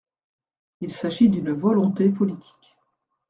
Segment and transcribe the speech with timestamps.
[0.79, 2.75] Il s’agit d’une volonté politique.